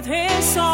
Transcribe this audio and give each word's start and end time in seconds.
with 0.00 0.06
his 0.06 0.44
song, 0.54 0.69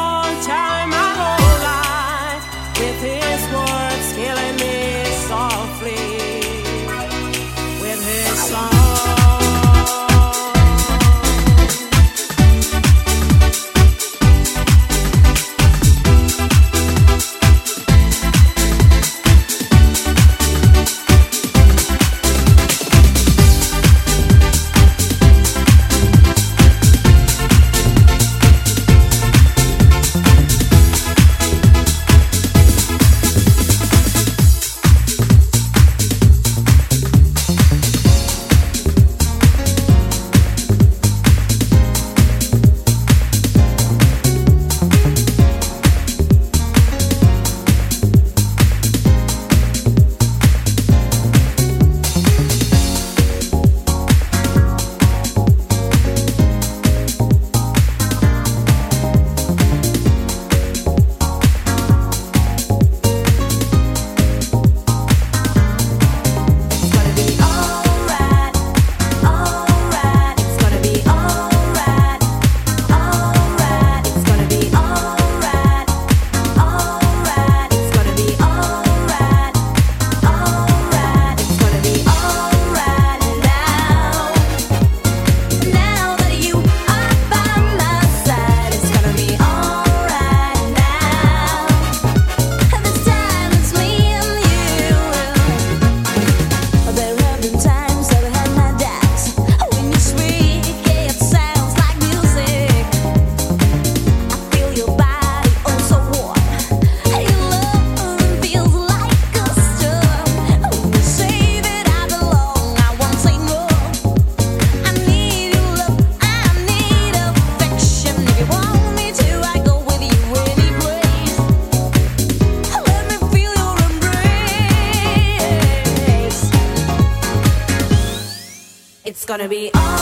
gonna 129.36 129.50
be 129.50 129.70
alright 129.74 129.95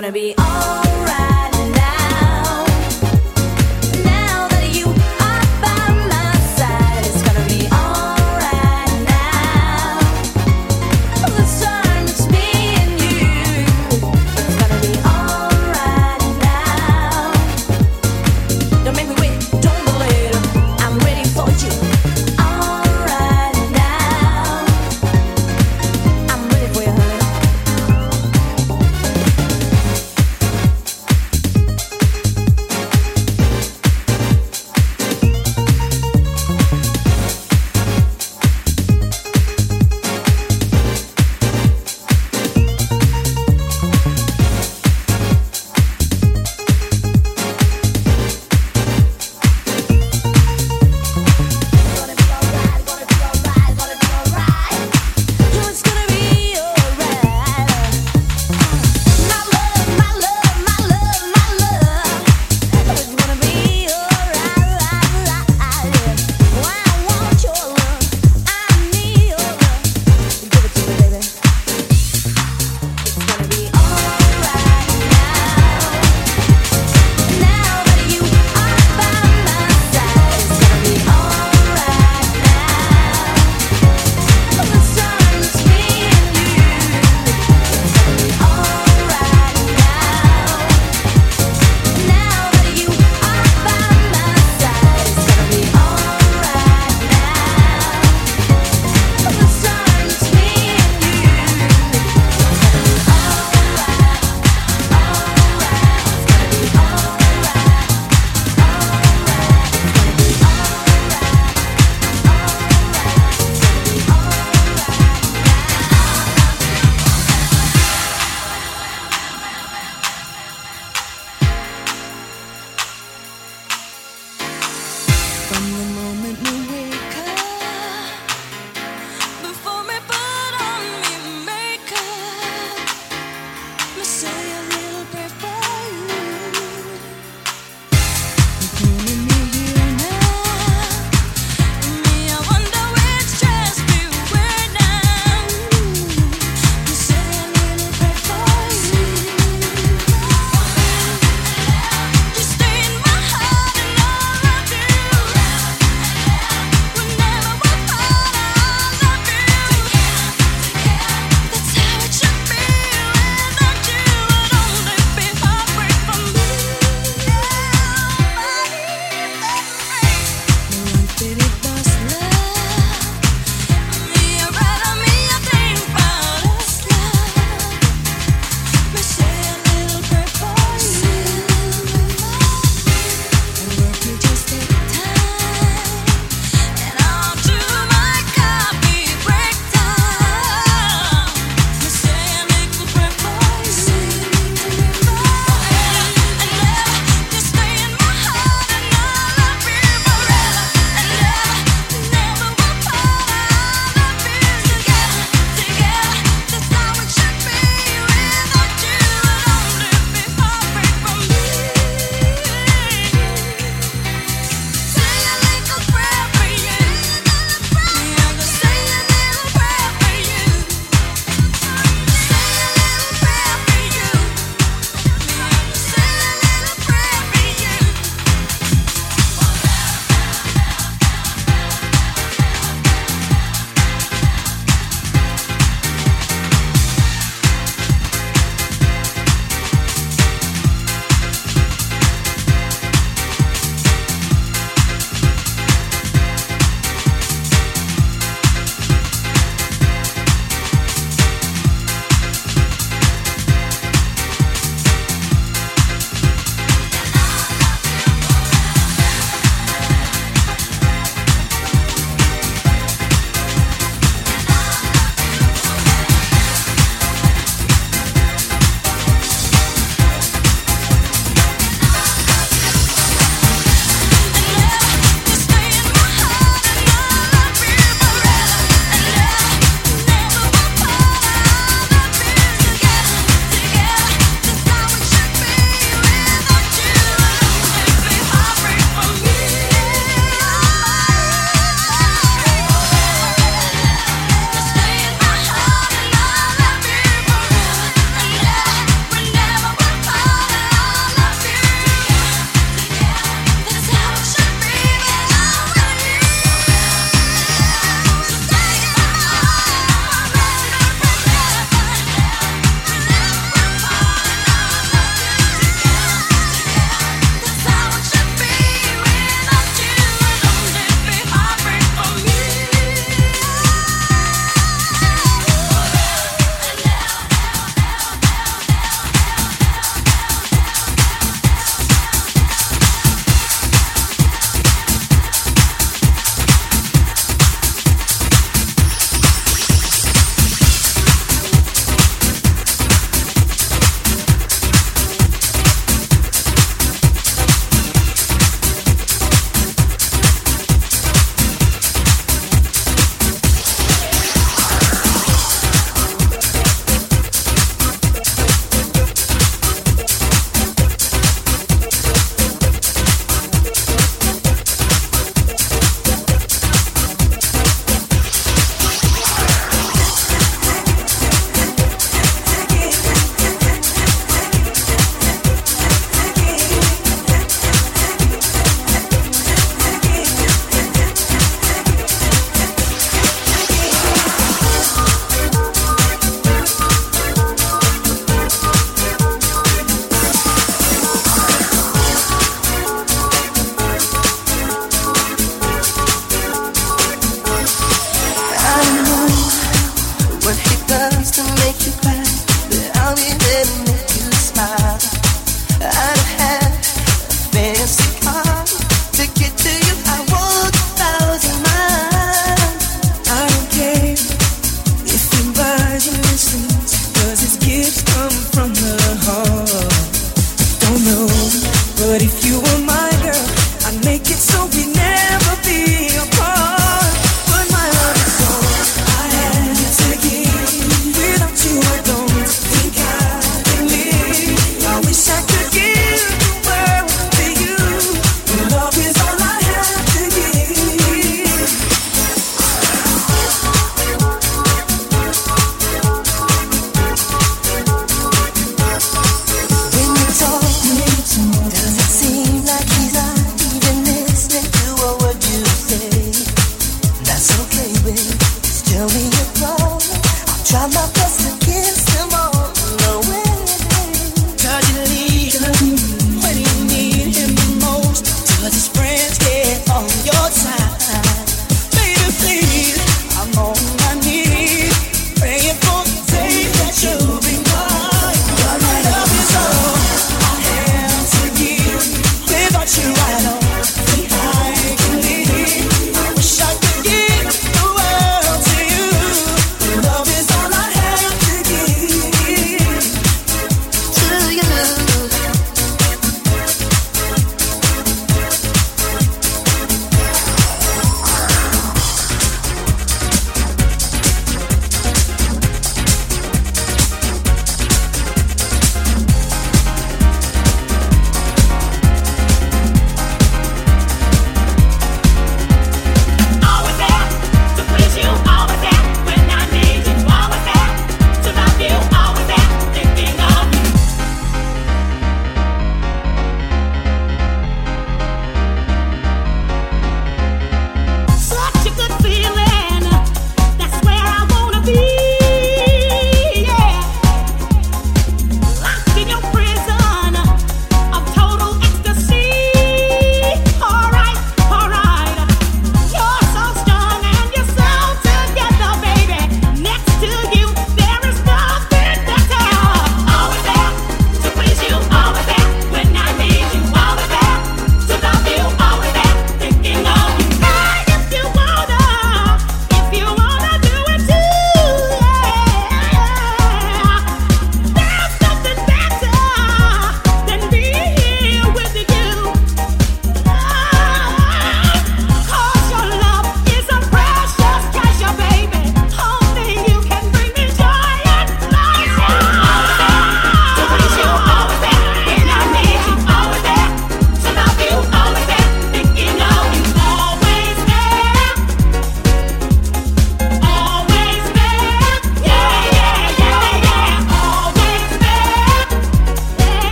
gonna 0.00 0.12
be 0.12 0.32
alright 0.38 0.87